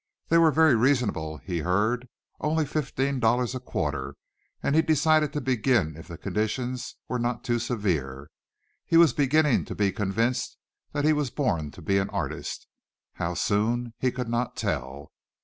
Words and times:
They 0.29 0.39
were 0.39 0.49
very 0.49 0.73
reasonable, 0.73 1.37
he 1.37 1.59
heard, 1.59 2.07
only 2.39 2.65
fifteen 2.65 3.19
dollars 3.19 3.53
a 3.53 3.59
quarter, 3.59 4.15
and 4.63 4.73
he 4.75 4.81
decided 4.81 5.31
to 5.33 5.41
begin 5.41 5.95
if 5.95 6.07
the 6.07 6.17
conditions 6.17 6.95
were 7.07 7.19
not 7.19 7.43
too 7.43 7.59
severe. 7.59 8.31
He 8.83 8.97
was 8.97 9.13
beginning 9.13 9.65
to 9.65 9.75
be 9.75 9.91
convinced 9.91 10.57
that 10.91 11.05
he 11.05 11.13
was 11.13 11.29
born 11.29 11.69
to 11.69 11.83
be 11.83 11.99
an 11.99 12.09
artist 12.09 12.65
how 13.13 13.35
soon 13.35 13.93
he 13.99 14.09
could 14.11 14.27
not 14.27 14.55
tell. 14.55 15.11